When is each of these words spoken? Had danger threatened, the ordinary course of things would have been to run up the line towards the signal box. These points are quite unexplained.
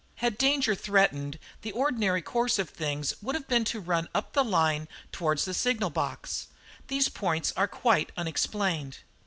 Had 0.15 0.39
danger 0.39 0.73
threatened, 0.73 1.37
the 1.61 1.71
ordinary 1.73 2.23
course 2.23 2.57
of 2.57 2.71
things 2.71 3.13
would 3.21 3.35
have 3.35 3.47
been 3.47 3.63
to 3.65 3.79
run 3.79 4.09
up 4.15 4.33
the 4.33 4.43
line 4.43 4.87
towards 5.11 5.45
the 5.45 5.53
signal 5.53 5.91
box. 5.91 6.47
These 6.87 7.09
points 7.09 7.53
are 7.55 7.67
quite 7.67 8.11
unexplained. 8.17 9.01